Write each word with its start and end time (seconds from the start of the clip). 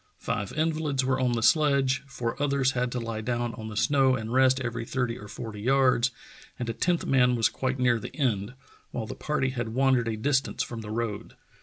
Five 0.17 0.51
invalids 0.53 1.05
were 1.05 1.19
on 1.19 1.33
the 1.33 1.43
sledge, 1.43 2.01
four 2.07 2.35
others 2.41 2.71
had 2.71 2.91
to 2.93 2.99
lie 2.99 3.21
down 3.21 3.53
on 3.53 3.67
the 3.67 3.77
snow 3.77 4.15
and 4.15 4.33
rest 4.33 4.59
every 4.59 4.83
thirty 4.83 5.15
or 5.15 5.27
forty 5.27 5.61
yards, 5.61 6.09
and 6.57 6.67
a 6.67 6.73
tenth 6.73 7.05
man 7.05 7.35
was 7.35 7.49
quite 7.49 7.77
near 7.77 7.99
the 7.99 8.15
end, 8.15 8.55
while 8.89 9.05
the 9.05 9.13
party 9.13 9.49
had 9.49 9.75
wandered 9.75 10.07
a 10.07 10.17
distance 10.17 10.63
from 10.63 10.81
the 10.81 10.89
road. 10.89 11.35